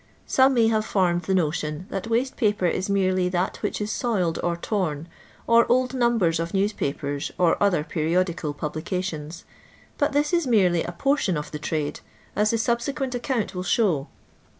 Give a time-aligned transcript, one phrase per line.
[0.25, 4.39] Some maj haTe formed the notion that watte paper it merely that which ii toiWd
[4.43, 5.07] or torn,
[5.45, 9.45] or old numbers of newspapers, or other periodiciil publications;
[9.99, 11.99] hot this is merely a portion of the trade,
[12.35, 14.07] as the Mbsequent account will ahoir.